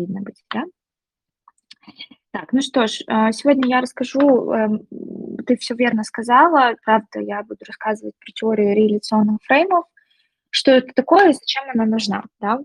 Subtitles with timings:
[0.00, 0.64] видно быть, да?
[2.32, 4.86] Так, ну что ж, э, сегодня я расскажу, эм,
[5.46, 9.84] ты все верно сказала, правда, я буду рассказывать про теорию реляционных фреймов,
[10.50, 12.58] что это такое и зачем она нужна, да.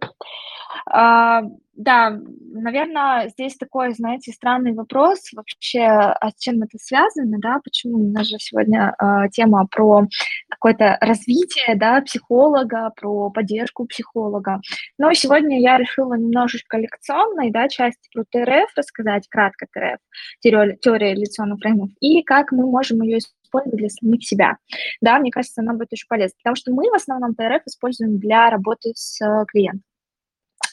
[0.88, 1.44] А,
[1.76, 2.18] да,
[2.54, 8.12] наверное, здесь такой, знаете, странный вопрос вообще, а с чем это связано, да, почему у
[8.12, 10.08] нас же сегодня э, тема про
[10.50, 14.62] какое-то развитие, да, психолога, про поддержку психолога.
[14.97, 20.00] Но сегодня я решила немножечко лекционной, да, части про ТРФ рассказать, кратко ТРФ,
[20.40, 23.20] теория, теория реляционных фреймов, и как мы можем ее
[23.55, 24.58] использовать для самих себя.
[25.02, 28.50] Да, мне кажется, она будет очень полезна, потому что мы в основном ТРФ используем для
[28.50, 29.84] работы с клиентом.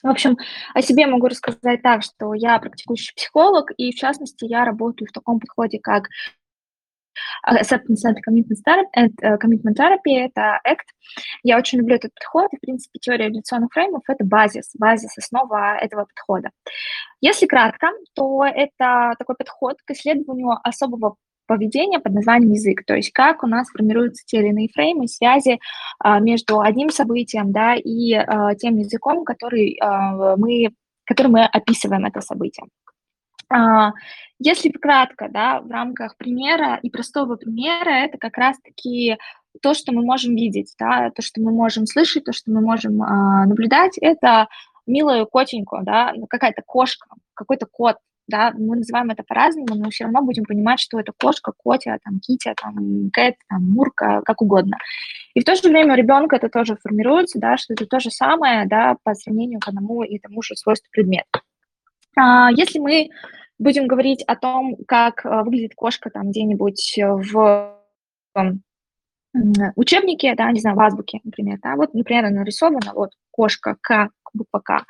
[0.02, 0.36] В общем,
[0.74, 5.12] о себе могу рассказать так, что я практикующий психолог, и в частности я работаю в
[5.12, 6.08] таком подходе, как
[7.46, 8.16] Acceptance and
[9.22, 10.86] uh, commitment therapy это ACT.
[11.42, 15.76] Я очень люблю этот подход, и, в принципе, теория эволюционных фреймов– это базис, базис, основа
[15.76, 16.50] этого подхода.
[17.20, 21.16] Если кратко, то это такой подход к исследованию особого
[21.52, 25.60] поведения под названием язык, то есть как у нас формируются те или иные фреймы, связи
[25.98, 30.70] а, между одним событием да, и а, тем языком, который, а, мы,
[31.04, 32.66] который мы описываем это событие.
[34.38, 39.18] Если кратко, да, в рамках примера и простого примера, это как раз-таки
[39.60, 42.96] то, что мы можем видеть, да, то, что мы можем слышать, то, что мы можем
[42.96, 44.48] наблюдать, это
[44.86, 50.22] милую котеньку, да, какая-то кошка, какой-то кот, да, мы называем это по-разному, но все равно
[50.22, 54.76] будем понимать, что это кошка, котя, там, китя, там, кэт, там, мурка, как угодно.
[55.34, 58.10] И в то же время у ребенка это тоже формируется, да, что это то же
[58.10, 61.42] самое, да, по сравнению к одному и тому же свойству предмета.
[62.16, 63.10] А, если мы
[63.58, 67.78] будем говорить о том, как а, выглядит кошка там где-нибудь в
[69.76, 74.60] учебнике, да, не знаю, в азбуке, например, да, вот, например, нарисована вот кошка К, буква
[74.60, 74.84] К.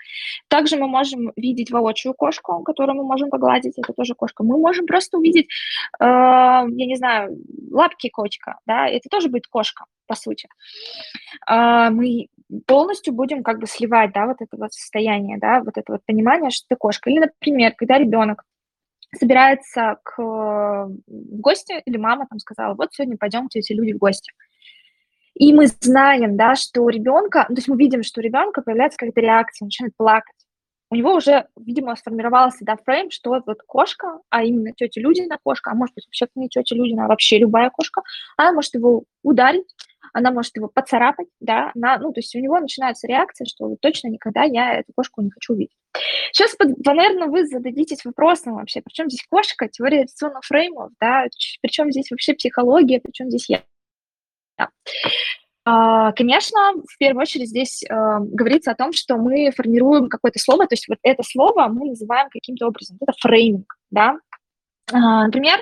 [0.48, 4.45] Также мы можем видеть воочию кошку, которую мы можем погладить, это тоже кошка.
[4.45, 5.48] Мы можем просто увидеть,
[6.01, 7.37] э, я не знаю,
[7.70, 10.48] лапки котика, да, это тоже будет кошка, по сути.
[11.48, 12.29] Э, мы
[12.67, 16.51] полностью будем как бы сливать, да, вот это вот состояние, да, вот это вот понимание,
[16.51, 17.11] что это кошка.
[17.11, 18.45] Или, например, когда ребенок
[19.19, 24.33] собирается к, в гости, или мама там сказала, вот сегодня пойдемте эти люди в гости.
[25.35, 28.63] И мы знаем, да, что у ребенка, ну, то есть мы видим, что у ребенка
[28.63, 30.35] появляется какая-то реакция, начинает плакать.
[30.91, 35.71] У него уже, видимо, сформировался, да, фрейм, что вот кошка, а именно тетя Людина кошка,
[35.71, 38.03] а может быть вообще не тетя Людина, а вообще любая кошка,
[38.37, 39.75] она может его ударить,
[40.13, 44.09] она может его поцарапать, да, она, ну, то есть у него начинается реакция, что точно
[44.09, 45.77] никогда я эту кошку не хочу видеть.
[46.31, 46.55] Сейчас,
[46.85, 51.25] наверное, вы зададитесь вопросом вообще, причем здесь кошка, теория реакционных фреймов, да,
[51.63, 53.63] причем здесь вообще психология, причем здесь я.
[54.62, 54.68] Да.
[55.64, 56.58] А, конечно,
[56.89, 57.89] в первую очередь здесь э,
[58.20, 62.28] говорится о том, что мы формируем какое-то слово, то есть вот это слово мы называем
[62.30, 64.17] каким-то образом, это фрейминг, да.
[64.92, 65.61] А, например,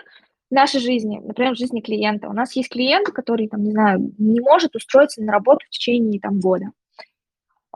[0.50, 2.28] в нашей жизни, например, в жизни клиента.
[2.28, 6.18] У нас есть клиент, который, там, не знаю, не может устроиться на работу в течение
[6.18, 6.72] там, года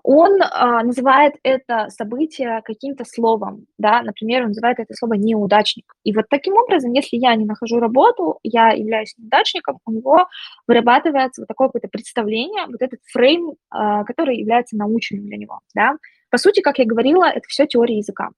[0.07, 5.95] он а, называет это событие каким-то словом, да, например, он называет это слово неудачник.
[6.05, 10.27] И вот таким образом, если я не нахожу работу, я являюсь неудачником, у него
[10.69, 15.97] вырабатывается вот такое какое-то представление, вот этот фрейм, а, который является научным для него, да.
[16.31, 18.29] По сути, как я говорила, это все теория языка.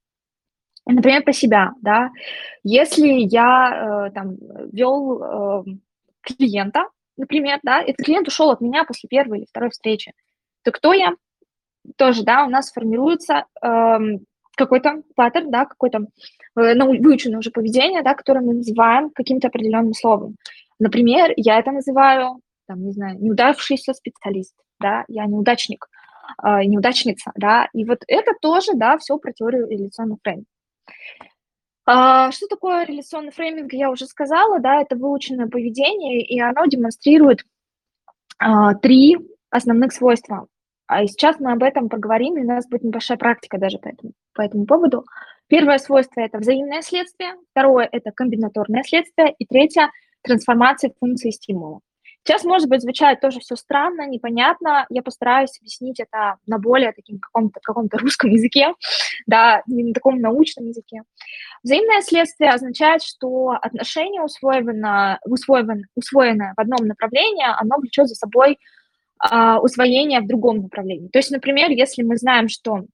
[0.86, 2.10] Например, про себя, да.
[2.62, 4.36] Если я э, там
[4.72, 5.64] вел э,
[6.20, 6.84] клиента,
[7.16, 10.12] например, да, этот клиент ушел от меня после первой или второй встречи,
[10.62, 11.14] то кто я?
[11.96, 13.98] Тоже, да, у нас формируется э,
[14.56, 16.06] какой-то паттерн, да, какое-то
[16.56, 20.36] э, выученное уже поведение, да, которое мы называем каким-то определенным словом.
[20.78, 25.88] Например, я это называю, там, не знаю, неудавшийся специалист, да, я неудачник,
[26.42, 30.46] э, неудачница, да, и вот это тоже, да, все про теорию реляционных фрейминга.
[31.88, 37.44] Что такое реляционный фрейминг, я уже сказала, да, это выученное поведение, и оно демонстрирует
[38.38, 39.16] а, три
[39.50, 40.46] основных свойства.
[40.86, 44.12] А сейчас мы об этом поговорим, и у нас будет небольшая практика даже по этому,
[44.34, 45.04] по этому поводу.
[45.48, 49.90] Первое свойство– это взаимное следствие, второе– это комбинаторное следствие, и третье–
[50.22, 51.80] трансформация функции стимула.
[52.26, 54.84] Сейчас, может быть, звучит тоже все странно, непонятно.
[54.88, 58.74] Я постараюсь объяснить это на более таким каком-то каком русском языке,
[59.26, 61.02] да, не на таком научном языке.
[61.62, 68.58] Взаимное следствие означает, что отношение, усвоено, усвоено, усвоенное в одном направлении, оно влечет за собой
[69.30, 71.08] а, усвоения в другом направлении.
[71.08, 72.84] То есть, например, если мы знаем, что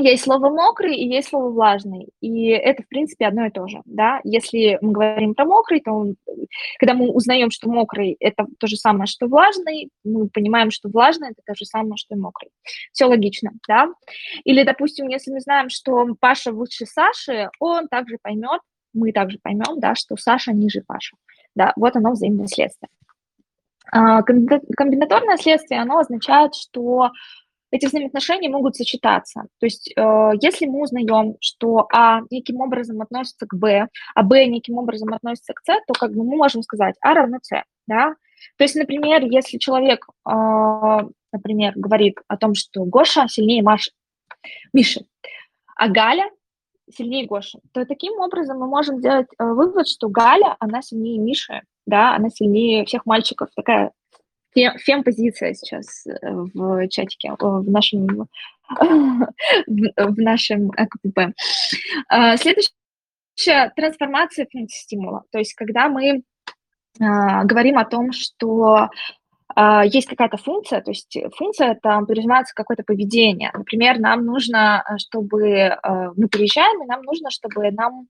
[0.00, 2.08] есть слово "мокрый" и есть слово "влажный".
[2.20, 4.20] И это, в принципе, одно и то же, да.
[4.22, 6.06] Если мы говорим про мокрый, то
[6.78, 11.30] когда мы узнаем, что мокрый- это то же самое, что влажный, мы понимаем, что влажный-
[11.30, 12.50] это то же самое, что и мокрый.
[12.92, 13.88] Все логично, да.
[14.44, 18.60] Или, допустим, если мы знаем, что Паша выше Саши, он также поймет,
[18.94, 21.16] мы также поймем, да, что Саша ниже Паши.
[21.56, 22.88] Да, вот оно взаимное следствие.
[23.90, 27.10] А, комбинаторное следствие, оно означает, что
[27.70, 29.42] эти взаимоотношения могут сочетаться.
[29.60, 34.46] То есть э, если мы узнаем, что А неким образом относится к Б, а Б
[34.46, 37.62] неким образом относится к С, то как бы мы можем сказать А равно С.
[37.86, 38.14] Да?
[38.56, 40.32] То есть, например, если человек, э,
[41.32, 43.90] например, говорит о том, что Гоша сильнее Маши,
[44.72, 45.04] Миши,
[45.76, 46.30] а Галя
[46.90, 51.62] сильнее Гоши, то таким образом мы можем сделать э, вывод, что Галя, она сильнее Миши,
[51.88, 53.92] да, она сильнее всех мальчиков, такая
[54.54, 58.28] фем-позиция сейчас э, в чатике, в нашем,
[59.66, 61.32] в нашем КПП.
[62.08, 65.24] А, следующая трансформация функции стимула.
[65.30, 66.22] То есть когда мы
[67.00, 68.88] а, говорим о том, что
[69.54, 73.50] а, есть какая-то функция, то есть функция это подразумевается какое-то поведение.
[73.54, 75.76] Например, нам нужно, чтобы
[76.16, 78.08] мы приезжаем, и нам нужно, чтобы нам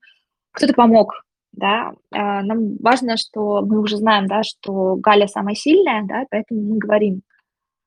[0.53, 1.25] кто-то помог
[1.59, 6.63] да, а, нам важно, что мы уже знаем, да, что Галя самая сильная, да, поэтому
[6.63, 7.23] мы говорим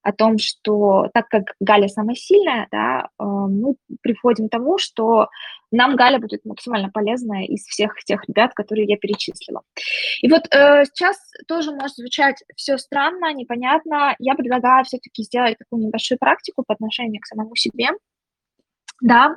[0.03, 5.27] о том, что так как Галя самая сильная, да, а, мы приходим к тому, что
[5.71, 9.61] нам Галя будет максимально полезная из всех тех ребят, которые я перечислила.
[10.21, 14.15] И вот э, сейчас тоже может звучать все странно, непонятно.
[14.19, 17.91] Я предлагаю все-таки сделать такую небольшую практику по отношению к самому себе,
[19.01, 19.35] да,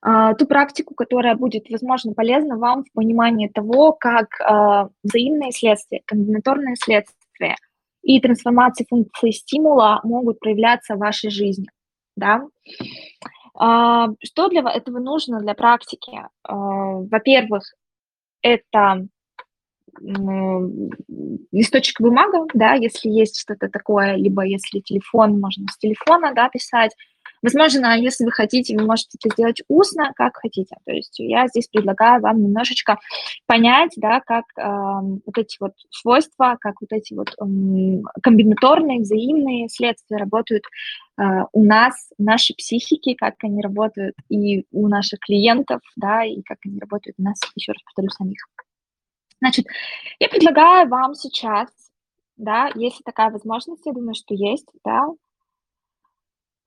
[0.00, 6.02] а, ту практику, которая будет, возможно, полезна вам в понимании того, как а, взаимные следствия,
[6.06, 7.56] комбинаторные следствия
[8.02, 11.68] и трансформации функции стимула могут проявляться в вашей жизни,
[12.16, 12.46] да.
[13.56, 16.12] А, что для этого нужно для практики?
[16.46, 17.62] Во-первых,
[18.42, 19.06] это
[21.52, 26.90] листочек бумага, да, если есть что-то такое, либо если телефон, можно с телефона, да, писать,
[27.44, 30.76] Возможно, если вы хотите, вы можете это сделать устно, как хотите.
[30.86, 32.98] То есть я здесь предлагаю вам немножечко
[33.46, 39.68] понять, да, как э, вот эти вот свойства, как вот эти вот э, комбинаторные, взаимные
[39.68, 40.64] следствия работают
[41.18, 46.56] э, у нас, нашей психике, как они работают и у наших клиентов, да, и как
[46.64, 48.38] они работают у нас, еще раз повторю, самих.
[49.40, 49.66] Значит,
[50.18, 51.68] я предлагаю вам сейчас,
[52.38, 55.08] да, если такая возможность, я думаю, что есть, да,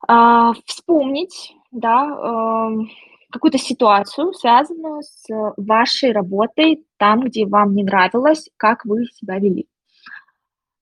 [0.07, 2.89] а, вспомнить, да, эм,
[3.31, 5.25] какую-то ситуацию, связанную с
[5.57, 9.67] вашей работой, там, где вам не нравилось, как вы себя вели.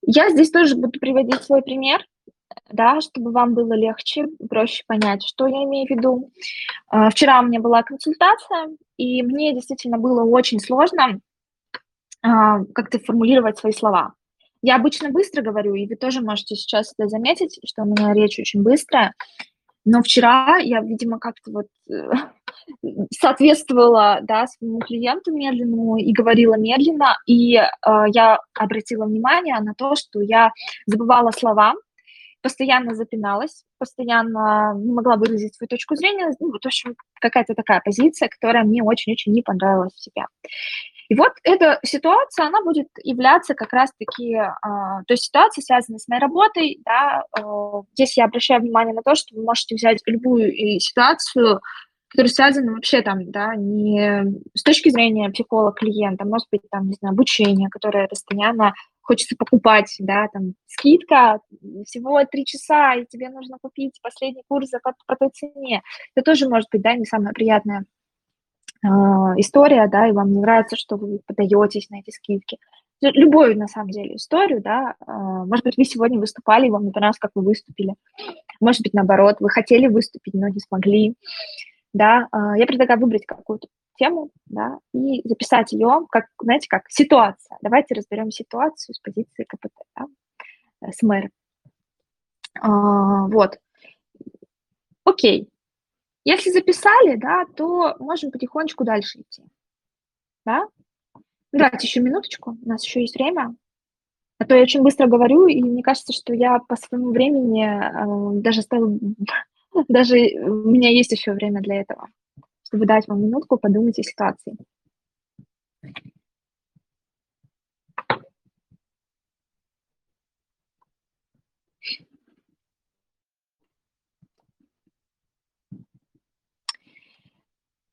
[0.02, 2.04] Я здесь тоже буду приводить свой пример,
[2.70, 6.30] да, чтобы вам было легче, проще понять, что я имею в виду.
[6.88, 11.20] А, вчера у меня была консультация, и мне действительно было очень сложно
[12.22, 14.14] а, как-то формулировать свои слова.
[14.66, 18.40] Я обычно быстро говорю, и вы тоже можете сейчас это заметить, что у меня речь
[18.40, 19.12] очень быстрая.
[19.84, 22.10] Но вчера я, видимо, как-то вот э,
[23.16, 27.68] соответствовала, да, своему клиенту медленному и говорила медленно, и э,
[28.12, 30.50] я обратила внимание на то, что я
[30.86, 31.74] забывала слова,
[32.42, 38.28] постоянно запиналась, постоянно не могла выразить свою точку зрения, ну, в общем, какая-то такая позиция,
[38.28, 40.26] которая мне очень-очень не понравилась в себя.
[41.08, 46.08] И вот эта ситуация, она будет являться как раз-таки, э, то есть ситуация связана с
[46.08, 47.42] моей работой, да, э,
[47.94, 51.60] здесь я обращаю внимание на то, что вы можете взять любую ситуацию,
[52.08, 54.24] которая связана вообще там, да, не
[54.54, 60.26] с точки зрения психолога-клиента, может быть, там, не знаю, обучение, которое постоянно хочется покупать, да,
[60.32, 61.40] там, скидка,
[61.84, 65.82] всего три часа, и тебе нужно купить последний курс по, по той цене.
[66.14, 67.84] Это тоже может быть, да, не самое приятное
[68.84, 72.58] а, история, да, и вам не нравится, что вы подаетесь на эти скидки.
[73.02, 76.92] Любую, на самом деле, историю, да, а, может быть, вы сегодня выступали, и вам не
[76.92, 77.94] понравилось, как вы выступили.
[78.60, 81.14] Может быть, наоборот, вы хотели выступить, но не смогли,
[81.92, 82.28] да.
[82.30, 83.68] А, я предлагаю выбрать какую-то
[83.98, 87.58] тему, да, и записать ее, как, знаете, как ситуация.
[87.62, 90.06] Давайте разберем ситуацию с позиции КПТ, да,
[90.82, 91.30] э, с мэром.
[92.62, 93.58] Вот.
[95.04, 95.48] Окей,
[96.26, 99.44] если записали, да, то можем потихонечку дальше идти.
[100.44, 100.66] Да?
[101.52, 103.54] Давайте еще минуточку, у нас еще есть время.
[104.38, 108.40] А то я очень быстро говорю, и мне кажется, что я по своему времени э,
[108.42, 108.98] даже стала,
[109.88, 112.08] даже у меня есть еще время для этого,
[112.64, 114.56] чтобы дать вам минутку подумать о ситуации.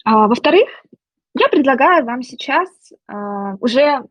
[0.05, 0.69] Во-вторых,
[1.35, 2.69] я предлагаю вам сейчас
[3.07, 4.03] а, уже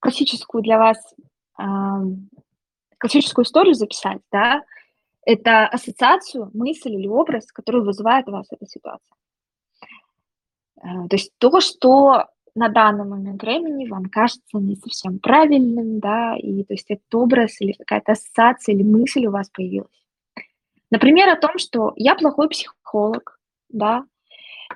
[0.00, 1.14] классическую для вас
[1.56, 2.00] а,
[2.98, 4.62] классическую историю записать, да,
[5.24, 9.16] это ассоциацию, мысль или образ, который вызывает у вас эта ситуация.
[10.80, 16.36] А, то есть то, что на данный момент времени вам кажется не совсем правильным, да,
[16.36, 20.04] и то есть этот образ или какая-то ассоциация или мысль у вас появилась.
[20.90, 23.38] Например, о том, что я плохой психолог,
[23.68, 24.04] да,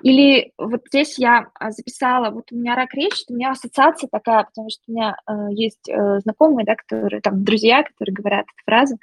[0.01, 4.43] или вот здесь я а, записала, вот у меня рак речи, у меня ассоциация такая,
[4.43, 8.63] потому что у меня э, есть э, знакомые, да, которые, там, друзья, которые говорят эту
[8.65, 8.97] фразу,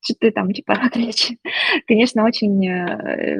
[0.00, 1.38] что ты там, типа, рак речи.
[1.86, 3.38] Конечно, очень, э,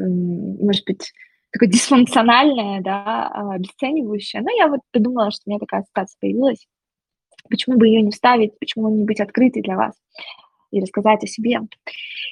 [0.60, 1.12] может быть,
[1.52, 4.42] такое дисфункциональное, да, а, обесценивающее.
[4.42, 6.66] Но я вот подумала, что у меня такая ассоциация появилась.
[7.48, 9.94] Почему бы ее не вставить, почему не быть открытой для вас
[10.76, 11.61] и рассказать о себе.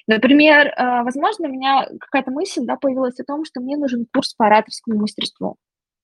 [0.06, 4.34] Например, э, возможно, у меня какая-то мысль да, появилась о том, что мне нужен курс
[4.34, 5.56] по ораторскому мастерству.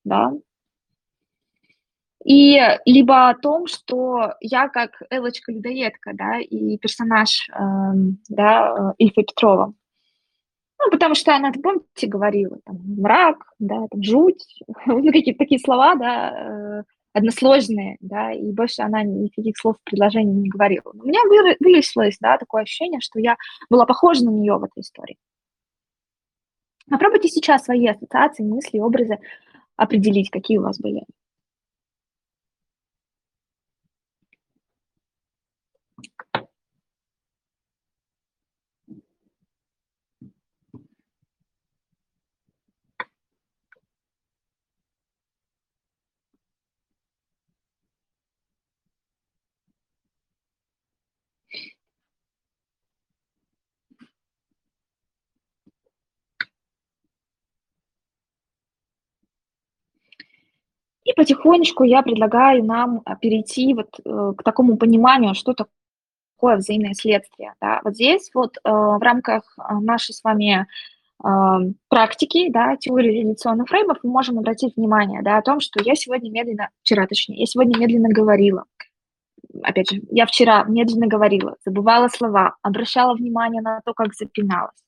[0.05, 0.33] Да?
[2.25, 7.55] И либо о том, что я как Элочка-людоедка, да, и персонаж, э,
[8.29, 9.75] да, Ильфа Петрова.
[10.83, 15.95] Ну, потому что она, помните, говорила, там, мрак, да, там, жуть, ну, какие-то такие слова,
[15.95, 20.91] да, э, односложные, да, и больше она никаких слов в предложении не говорила.
[20.95, 21.21] у меня
[21.61, 23.37] вылезлось, да, такое ощущение, что я
[23.69, 25.17] была похожа на нее в этой истории.
[26.89, 29.19] Попробуйте сейчас свои ассоциации, мысли, образы
[29.77, 31.05] определить, какие у вас были.
[61.11, 66.95] И потихонечку я предлагаю нам а, перейти вот э, к такому пониманию, что такое взаимное
[66.95, 67.55] следствие.
[67.61, 67.81] Да.
[67.83, 69.43] Вот здесь вот э, в рамках
[69.81, 70.69] нашей с вами
[71.25, 71.27] э,
[71.89, 76.31] практики, да, теории реляционных фреймов мы можем обратить внимание да, о том, что я сегодня
[76.31, 78.67] медленно, вчера точнее, я сегодня медленно говорила,
[79.65, 84.79] опять же, я вчера медленно говорила, забывала слова, обращала внимание на то, как запиналась.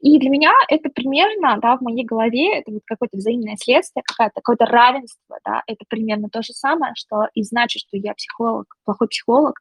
[0.00, 4.34] И для меня это примерно, да, в моей голове, это вот какое-то взаимное следствие, какое-то
[4.34, 9.08] какое-то равенство, да, это примерно то же самое, что и значит, что я психолог, плохой
[9.08, 9.58] психолог,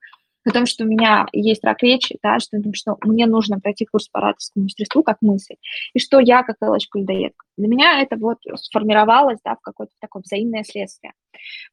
[0.47, 4.07] о том, что у меня есть рак речи, да, что, что мне нужно пройти курс
[4.07, 5.55] по ораторскому мастерству как мысль,
[5.93, 7.45] и что я как Элочка-людоедка.
[7.57, 11.13] Для меня это вот сформировалось, да, в какое-то такое взаимное следствие.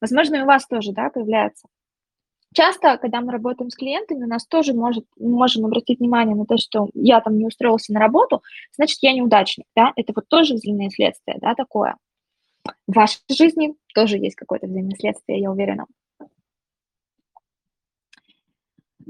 [0.00, 1.68] Возможно, и у вас тоже, да, появляется
[2.54, 6.46] Часто, когда мы работаем с клиентами, у нас тоже может, мы можем обратить внимание на
[6.46, 8.42] то, что я там не устроился на работу,
[8.76, 11.96] значит, я неудачник, да, это вот тоже взаимное следствие, да, такое.
[12.86, 15.86] В вашей жизни тоже есть какое-то взаимное следствие, я уверена.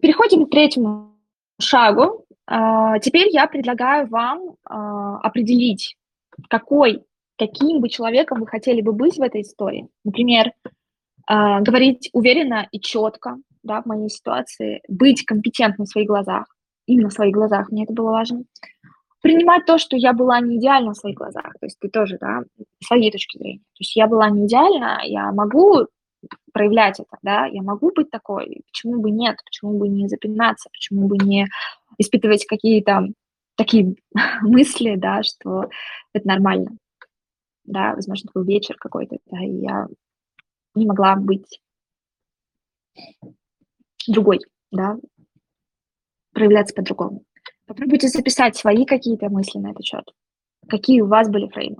[0.00, 1.12] Переходим к третьему
[1.60, 2.24] шагу.
[2.46, 5.98] А, теперь я предлагаю вам а, определить,
[6.48, 7.04] какой,
[7.36, 9.88] каким бы человеком вы хотели бы быть в этой истории.
[10.02, 10.52] Например,
[11.26, 16.47] а, говорить уверенно и четко, да, в моей ситуации, быть компетентным в своих глазах,
[16.87, 18.45] именно в своих глазах, мне это было важно.
[19.23, 22.43] Принимать то, что я была не идеальна в своих глазах, то есть ты тоже, да,
[22.83, 23.61] с своей точки зрения.
[23.61, 25.87] То есть я была не идеальна, я могу
[26.52, 31.09] проявлять это, да, я могу быть такой, почему бы нет, почему бы не запинаться, почему
[31.09, 31.47] бы не
[31.99, 33.09] испытывать какие-то
[33.57, 33.97] такие
[34.43, 35.69] мысли, да, что
[36.12, 36.76] это нормально,
[37.64, 39.87] да, возможно, был вечер какой-то, да, и я
[40.75, 41.61] не могла быть
[44.07, 44.40] другой,
[44.71, 44.97] да,
[46.33, 47.25] проявляться по-другому.
[47.66, 50.04] Попробуйте записать свои какие-то мысли на этот счет.
[50.69, 51.78] Какие у вас были фреймы?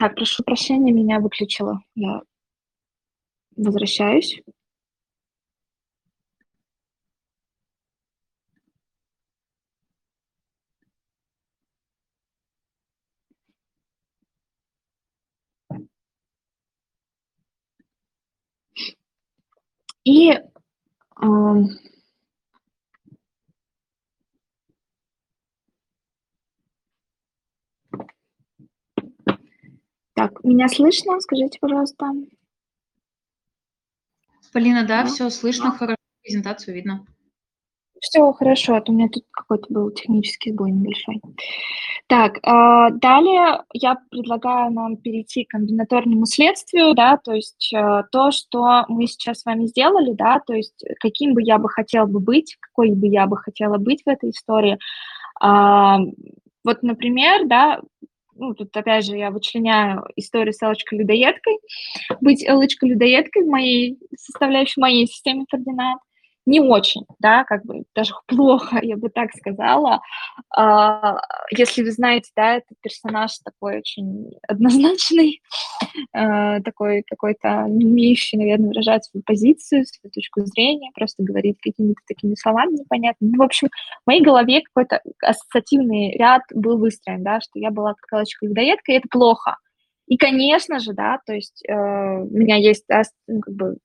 [0.00, 1.82] Так, прошу прощения, меня выключило.
[1.94, 2.22] Я
[3.54, 4.40] возвращаюсь.
[20.04, 20.40] И э,
[30.14, 31.20] Так, меня слышно?
[31.20, 32.12] Скажите, пожалуйста.
[34.52, 35.08] Полина, да, да.
[35.08, 37.06] все слышно, хорошо, презентацию видно.
[38.00, 41.20] Все хорошо, а то у меня тут какой-то был технический сбой небольшой.
[42.06, 48.30] Так, а, далее я предлагаю нам перейти к комбинаторному следствию, да, то есть э, то,
[48.30, 52.18] что мы сейчас с вами сделали, да, то есть каким бы я бы хотела бы
[52.18, 54.78] быть, какой бы я бы хотела быть в этой истории.
[55.38, 55.98] А,
[56.64, 57.80] вот, например, да,
[58.40, 61.58] ну, тут опять же я вычленяю историю с Элочкой-людоедкой,
[62.20, 65.98] быть Элочкой-людоедкой в моей составляющей моей системе координат,
[66.46, 70.00] не очень, да, как бы даже плохо, я бы так сказала.
[70.54, 71.20] А,
[71.50, 75.40] если вы знаете, да, этот персонаж такой очень однозначный,
[76.12, 82.00] а, такой какой-то не умеющий, наверное, выражать свою позицию, свою точку зрения, просто говорит какими-то
[82.06, 83.32] такими словами непонятными.
[83.32, 83.68] Ну, в общем,
[84.04, 88.96] в моей голове какой-то ассоциативный ряд был выстроен, да, что я была как людоедка, и
[88.96, 89.56] это плохо.
[90.06, 93.76] И, конечно же, да, то есть э, у меня есть, да, ну, как бы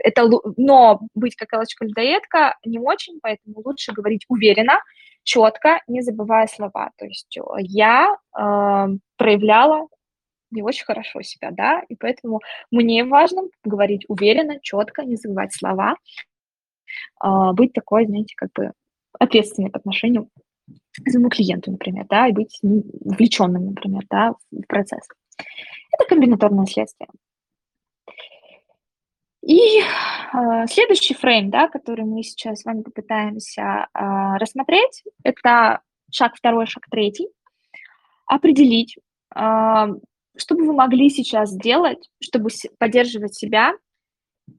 [0.00, 4.80] это, но быть как элочка-людоедка не очень, поэтому лучше говорить уверенно,
[5.22, 6.90] четко, не забывая слова.
[6.96, 8.86] То есть э, я э,
[9.16, 9.88] проявляла
[10.50, 15.96] не очень хорошо себя, да, и поэтому мне важно говорить уверенно, четко, не забывать слова,
[17.22, 18.72] э, быть такой, знаете, как бы
[19.18, 20.28] ответственной по отношению
[21.04, 25.06] к своему клиенту, например, да, и быть вовлеченным, например, да, в процесс.
[25.92, 27.08] Это комбинаторное следствие.
[29.42, 35.80] И э, следующий фрейм, да, который мы сейчас с вами попытаемся э, рассмотреть, это
[36.10, 37.28] шаг второй, шаг третий.
[38.26, 38.96] Определить,
[39.34, 39.40] э,
[40.36, 43.74] что бы вы могли сейчас сделать, чтобы поддерживать себя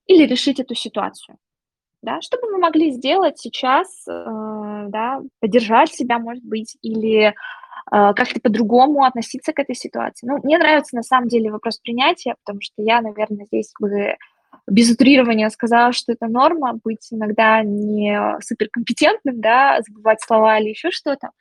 [0.07, 1.37] или решить эту ситуацию.
[2.01, 2.21] Да?
[2.21, 7.33] Что бы вы могли сделать сейчас, э, да, поддержать себя, может быть, или э,
[7.89, 10.25] как-то по-другому относиться к этой ситуации.
[10.25, 14.15] Ну, мне нравится на самом деле вопрос принятия, потому что я, наверное, здесь бы
[14.69, 20.91] без утрирования сказала, что это норма, быть иногда не суперкомпетентным, да, забывать слова или еще
[20.91, 21.31] что-то.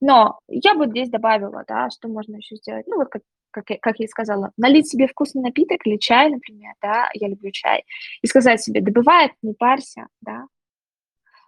[0.00, 2.86] Но я бы здесь добавила, да, что можно еще сделать.
[2.86, 6.30] Ну, вот как, как, я, как я и сказала, налить себе вкусный напиток или чай,
[6.30, 7.84] например, да, я люблю чай,
[8.22, 10.46] и сказать себе, да бывает, не парься, да.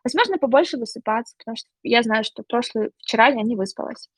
[0.04, 4.09] Возможно, побольше высыпаться, потому что я знаю, что прошлый, вчера я не выспалась.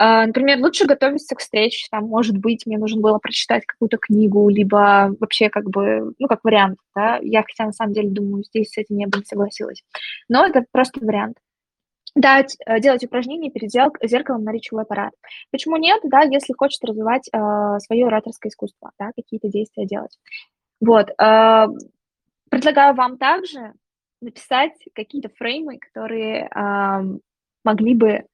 [0.00, 4.48] А, например, лучше готовиться к встрече, там, может быть, мне нужно было прочитать какую-то книгу,
[4.48, 8.70] либо вообще как бы, ну, как вариант, да, я хотя на самом деле думаю, здесь
[8.70, 9.82] с этим я бы не согласилась,
[10.28, 11.38] но это просто вариант.
[12.14, 15.12] Дать, э, делать упражнения перед зеркалом на речевой аппарат.
[15.50, 20.16] Почему нет, да, если хочет развивать э, свое ораторское искусство, да, какие-то действия делать.
[20.80, 21.10] Вот.
[21.20, 21.66] Э,
[22.50, 23.72] предлагаю вам также
[24.20, 27.18] написать какие-то фреймы, которые э,
[27.64, 28.24] могли бы а,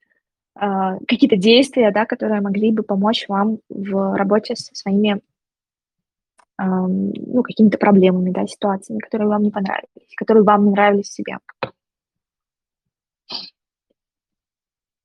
[0.55, 5.21] какие-то действия, да, которые могли бы помочь вам в работе со своими
[6.57, 11.37] ну, какими-то проблемами, да, ситуациями, которые вам не понравились, которые вам не нравились в себе.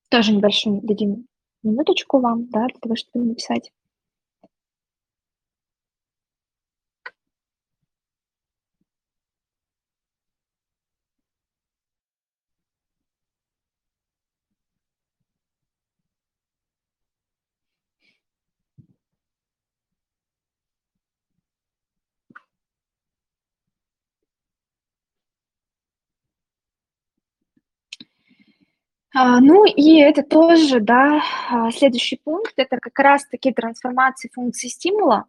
[0.09, 1.27] Тоже небольшую дадим
[1.63, 3.73] минуточку вам, да, для того, чтобы написать.
[29.40, 31.20] Ну и это тоже, да,
[31.51, 35.25] а, следующий пункт- это как раз-таки трансформация функции стимула.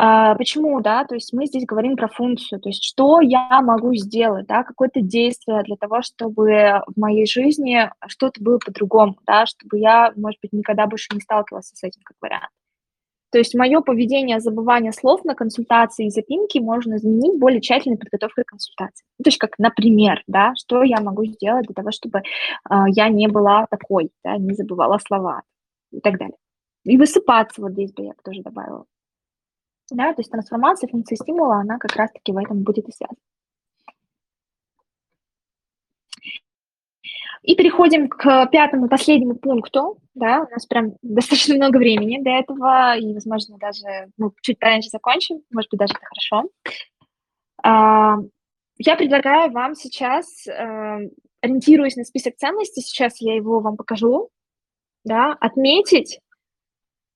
[0.00, 1.04] А, почему, да?
[1.04, 5.00] То есть мы здесь говорим про функцию, то есть что я могу сделать, да, какое-то
[5.00, 10.52] действие для того, чтобы в моей жизни что-то было по-другому, да, чтобы я, может быть,
[10.52, 12.50] никогда больше не сталкивалась с этим как вариант.
[13.30, 18.44] То есть мое поведение забывания слов на консультации и запинки можно изменить более тщательной подготовкой
[18.44, 19.04] к консультации.
[19.18, 22.22] Ну, то есть как, например, да, что я могу сделать для того, чтобы э,
[22.88, 25.42] я не была такой, да, не забывала слова
[25.92, 26.36] и так далее.
[26.84, 28.86] И высыпаться вот здесь бы я тоже добавила.
[29.90, 33.18] Да, то есть трансформация функции стимула, она как раз-таки в этом будет и связана.
[37.48, 39.96] И переходим к пятому, последнему пункту.
[40.14, 44.90] Да, у нас прям достаточно много времени до этого, и, возможно, даже мы чуть раньше
[44.90, 46.50] закончим, может быть, даже это хорошо.
[47.62, 48.16] А,
[48.76, 51.08] я предлагаю вам сейчас, э,
[51.40, 54.28] ориентируясь на список ценностей, сейчас я его вам покажу,
[55.04, 56.20] да, отметить,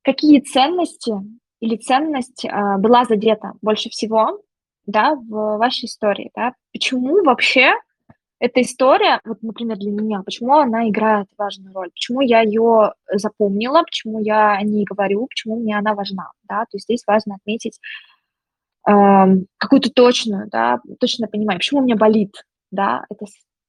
[0.00, 1.12] какие ценности
[1.60, 4.40] или ценность э, была задета больше всего
[4.86, 6.30] да, в вашей истории.
[6.34, 6.54] Да?
[6.72, 7.74] Почему вообще
[8.42, 13.84] эта история, вот, например, для меня, почему она играет важную роль, почему я ее запомнила,
[13.84, 17.78] почему я о ней говорю, почему мне она важна, да, то есть здесь важно отметить
[18.88, 18.92] э,
[19.58, 22.34] какую-то точную, да, точное понимание, почему у меня болит,
[22.72, 23.26] да, это,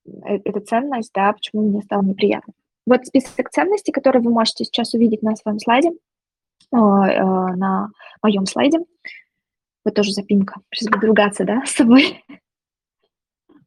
[0.07, 2.53] э, эта ценность, да, почему мне стало неприятно.
[2.87, 5.91] Вот список ценностей, которые вы можете сейчас увидеть на своем слайде,
[6.71, 7.89] ой, э, на
[8.23, 8.79] моем слайде.
[9.85, 10.61] Вот тоже запинка.
[10.73, 12.25] Сейчас буду ругаться, да, с собой.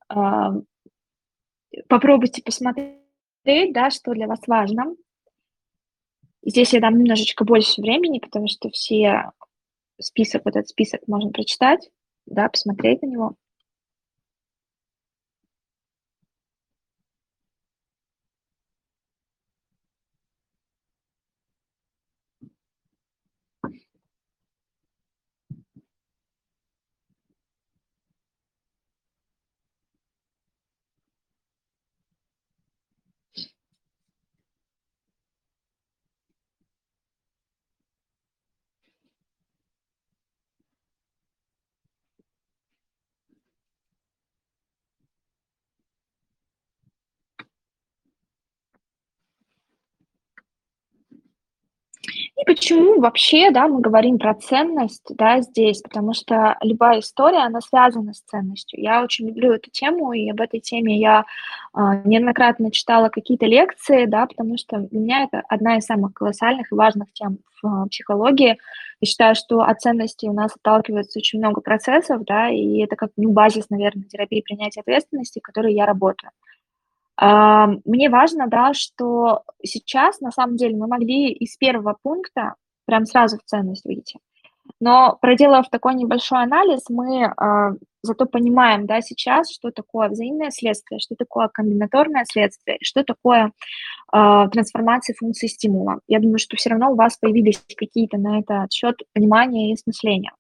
[1.89, 2.95] Попробуйте посмотреть,
[3.45, 4.95] да, что для вас важно.
[6.45, 9.33] Здесь я дам немножечко больше времени, потому что все
[10.01, 11.91] список, вот этот список можно прочитать,
[12.27, 13.35] да, посмотреть на него.
[52.39, 55.81] И почему вообще, да, мы говорим про ценность, да, здесь?
[55.81, 58.79] Потому что любая история, она связана с ценностью.
[58.79, 61.25] Я очень люблю эту тему, и об этой теме я,
[61.73, 66.71] а, неоднократно читала какие-то лекции, да, потому что для меня это одна из самых колоссальных
[66.71, 68.59] и важных тем в а, психологии.
[69.01, 73.13] Я считаю, что от ценностей у нас отталкивается очень много процессов, да, и это как,
[73.17, 76.33] ну, базис, наверное, терапии принятия ответственности, в которой я работаю.
[77.17, 83.07] А, мне важно, да, что сейчас, на самом деле, мы могли из первого пункта прям
[83.07, 84.19] сразу в ценность выйти.
[84.81, 90.99] Но проделав такой небольшой анализ, мы а, зато понимаем, да, сейчас, что такое взаимное следствие,
[91.01, 93.53] что такое комбинаторное следствие, что такое
[94.13, 96.01] а, трансформация функции стимула.
[96.09, 100.33] Я думаю, что все равно у вас появились какие-то на этот счет понимания и осмысления.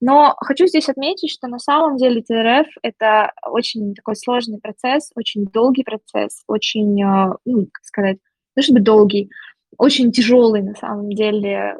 [0.00, 5.44] Но хочу здесь отметить, что на самом деле ТРФ- это очень такой сложный процесс, очень
[5.46, 8.18] долгий процесс, очень, э, ну, как сказать,
[8.54, 9.30] то чтобы долгий,
[9.76, 11.76] очень тяжелый на самом деле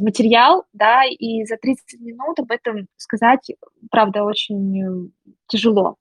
[0.00, 3.50] материал, да, и за 30 минут об этом сказать,
[3.90, 5.12] правда, очень
[5.46, 5.96] тяжело.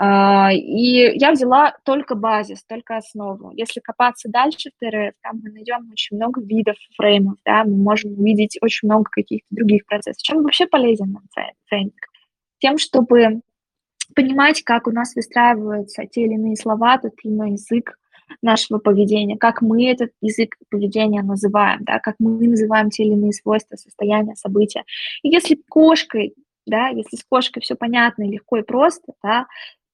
[0.00, 3.50] А, и я взяла только базис, только основу.
[3.56, 8.12] Если копаться дальше в ТРФ, там мы найдем очень много видов фреймов, да, мы можем
[8.12, 10.22] увидеть очень много каких-то других процессов.
[10.22, 11.24] Чем вообще полезен нам
[11.68, 11.94] тренинг?
[12.60, 13.40] Тем, чтобы
[14.14, 17.98] понимать, как у нас выстраиваются те или иные слова, тот или иной язык
[18.40, 23.32] нашего поведения, как мы этот язык поведения называем, да, как мы называем те или иные
[23.32, 24.84] свойства, состояния, события.
[25.22, 26.34] И если кошкой
[26.68, 29.46] да, если с кошкой все понятно, легко и просто, да,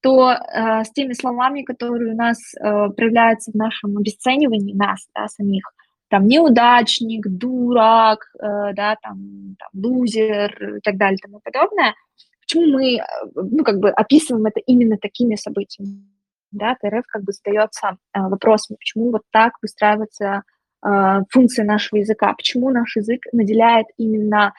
[0.05, 5.29] то э, с теми словами, которые у нас э, проявляются в нашем обесценивании нас, да,
[5.29, 5.65] самих,
[6.11, 11.95] там, неудачник, дурак, э, да, там, там, лузер и так далее и тому подобное,
[12.43, 13.03] почему мы, э,
[13.35, 16.05] ну, как бы описываем это именно такими событиями,
[16.53, 20.43] да, ТРФ как бы задается э, вопросом, почему вот так выстраивается
[20.87, 24.53] э, функция нашего языка, почему наш язык наделяет именно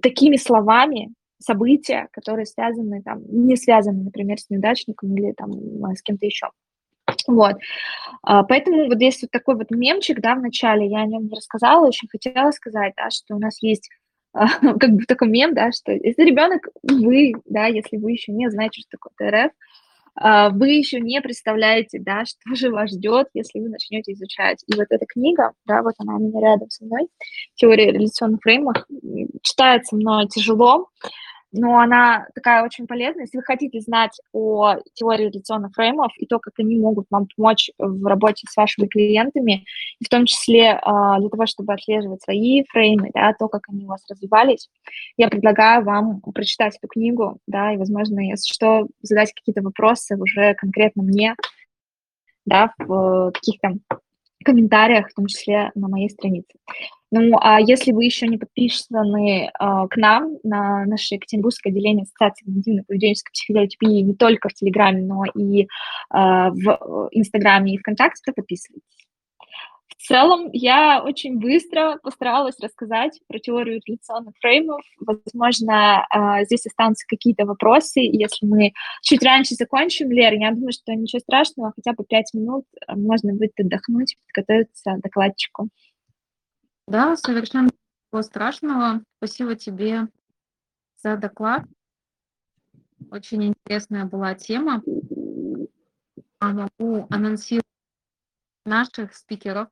[0.00, 5.52] такими словами, события, которые связаны, там, не связаны, например, с неудачником или там
[5.84, 6.48] а, с кем-то еще.
[7.26, 7.56] Вот.
[8.22, 11.34] А, поэтому вот здесь вот такой вот мемчик, да, в начале, я о нем не
[11.34, 13.88] рассказала, очень хотела сказать, да, что у нас есть
[14.32, 14.46] а,
[14.78, 18.80] как бы такой мем, да, что если ребенок, вы, да, если вы еще не знаете,
[18.80, 19.52] что такое ТРФ,
[20.54, 24.64] вы еще не представляете, да, что же вас ждет, если вы начнете изучать.
[24.66, 27.08] И вот эта книга, да, вот она у меня рядом со мной,
[27.54, 28.76] «Теория реляционных фреймов»,
[29.42, 30.88] читается мной тяжело,
[31.56, 33.24] но она такая очень полезная.
[33.24, 37.70] Если вы хотите знать о теории реляционных фреймов и то, как они могут вам помочь
[37.78, 39.64] в работе с вашими клиентами,
[40.00, 43.84] и в том числе а, для того, чтобы отслеживать свои фреймы, да, то, как они
[43.84, 44.68] у вас развивались,
[45.16, 50.54] я предлагаю вам прочитать эту книгу, да, и, возможно, если что, задать какие-то вопросы уже
[50.54, 51.34] конкретно мне,
[52.44, 53.74] да, в каких-то
[54.46, 56.54] комментариях, в том числе на моей странице.
[57.12, 62.44] Ну, а если вы еще не подписаны а, к нам на наше Екатеринбургское отделение Ассоциации
[62.46, 65.68] когнитивно-поведенческой психотерапии не только в Телеграме, но и
[66.10, 69.05] а, в э, Инстаграме и ВКонтакте, то подписывайтесь.
[69.88, 74.82] В целом, я очень быстро постаралась рассказать про теорию реляционных фреймов.
[75.00, 78.00] Возможно, а, здесь останутся какие-то вопросы.
[78.00, 78.72] Если мы
[79.02, 83.32] чуть раньше закончим, Лер, я думаю, что ничего страшного, хотя бы пять минут э, можно
[83.32, 85.68] будет отдохнуть, подготовиться к докладчику.
[86.86, 87.70] Да, совершенно
[88.12, 89.02] ничего страшного.
[89.18, 90.08] Спасибо тебе
[91.02, 91.64] за доклад.
[93.10, 94.82] Очень интересная была тема.
[96.38, 97.64] А могу анонсировать
[98.64, 99.68] наших спикеров.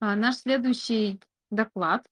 [0.00, 2.06] А, наш следующий доклад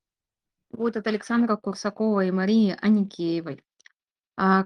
[0.70, 3.62] будет от Александра Курсакова и Марии Аникеевой.
[4.36, 4.64] А,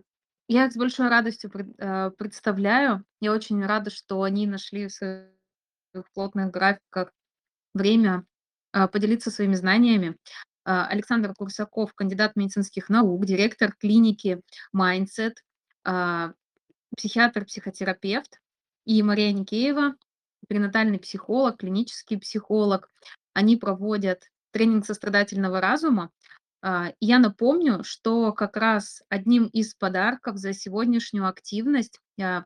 [0.48, 3.04] я их с большой радостью а, представляю.
[3.20, 5.30] Я очень рада, что они нашли в своем
[5.92, 7.12] в плотных графиках
[7.74, 8.24] время,
[8.70, 10.16] поделиться своими знаниями.
[10.62, 14.40] Александр Курсаков, кандидат медицинских наук, директор клиники
[14.72, 15.34] Mindset,
[15.82, 16.32] а,
[16.96, 18.40] психиатр, психотерапевт,
[18.84, 19.94] и Мария Никеева,
[20.48, 22.90] перинатальный психолог, клинический психолог.
[23.34, 26.10] Они проводят тренинг сострадательного разума.
[26.62, 32.44] А, я напомню, что как раз одним из подарков за сегодняшнюю активность а,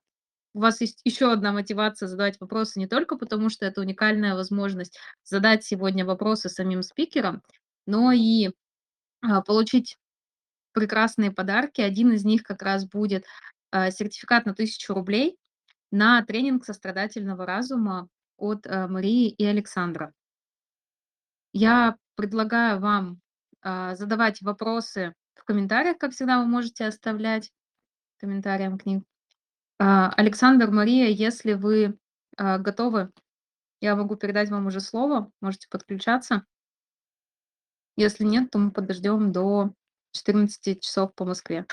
[0.55, 4.99] у вас есть еще одна мотивация задавать вопросы не только потому, что это уникальная возможность
[5.25, 7.43] задать сегодня вопросы самим спикерам,
[7.87, 8.53] но и
[9.21, 9.97] а, получить
[10.73, 11.81] прекрасные подарки.
[11.81, 13.25] Один из них как раз будет
[13.73, 15.37] сертификат на 1000 рублей
[15.95, 20.13] на тренинг сострадательного разума от Марии и Александра.
[21.53, 23.21] Я предлагаю вам
[23.63, 27.53] а, задавать вопросы в комментариях, как всегда, вы можете оставлять
[28.19, 29.07] комментариям к ним.
[29.79, 31.97] А, Александр, Мария, если вы
[32.37, 33.11] а, готовы,
[33.81, 36.45] я могу передать вам уже слово, можете подключаться.
[37.97, 39.73] Если нет, то мы подождем до
[40.13, 41.67] 14 часов по Москве.